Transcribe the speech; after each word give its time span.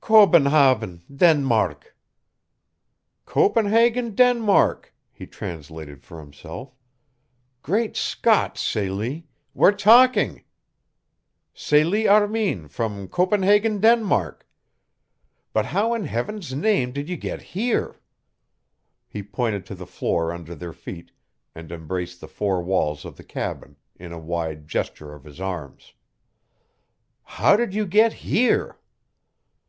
"Kobenhavn 0.00 1.02
Danmark!" 1.14 1.96
"Copenhagen, 3.24 4.16
Denmark," 4.16 4.92
he 5.12 5.28
translated 5.28 6.02
for 6.02 6.18
himself. 6.18 6.74
"Great 7.62 7.96
Scott, 7.96 8.58
Celie 8.58 9.28
we're 9.54 9.70
TALKING! 9.70 10.42
Celie 11.54 12.08
Armin, 12.08 12.66
from 12.66 13.06
Copenhagen, 13.06 13.78
Denmark! 13.78 14.44
But 15.52 15.66
how 15.66 15.94
in 15.94 16.06
Heaven's 16.06 16.52
name 16.52 16.90
did 16.90 17.08
you 17.08 17.16
get 17.16 17.42
HERE?" 17.54 18.00
He 19.06 19.22
pointed 19.22 19.64
to 19.66 19.76
the 19.76 19.86
floor 19.86 20.32
under 20.32 20.56
their 20.56 20.72
feet 20.72 21.12
and 21.54 21.70
embraced 21.70 22.20
the 22.20 22.26
four 22.26 22.60
walls 22.60 23.04
of 23.04 23.16
the 23.16 23.22
cabin 23.22 23.76
in 23.94 24.10
a 24.10 24.18
wide 24.18 24.66
gesture 24.66 25.12
of 25.14 25.22
his 25.22 25.40
arms. 25.40 25.94
"How 27.22 27.54
did 27.56 27.72
you 27.72 27.86
get 27.86 28.12
HERE?" 28.14 28.80